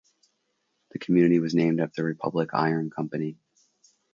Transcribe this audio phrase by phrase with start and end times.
[0.93, 3.37] The community was named after the Republic Iron Company.